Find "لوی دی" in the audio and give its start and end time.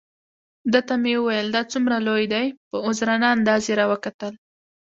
2.07-2.45